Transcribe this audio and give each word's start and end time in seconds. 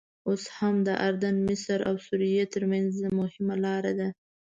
اوس 0.27 0.43
هم 0.57 0.75
د 0.87 0.89
اردن، 1.07 1.35
مصر 1.47 1.79
او 1.89 1.95
سوریې 2.05 2.45
ترمنځ 2.53 2.93
مهمه 3.19 3.55
لاره 3.65 3.91
ده. 3.99 4.09